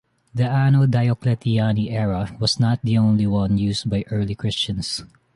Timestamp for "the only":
2.83-3.27